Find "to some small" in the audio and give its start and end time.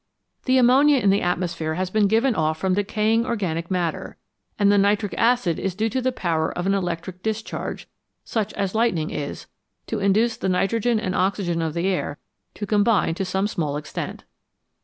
13.13-13.77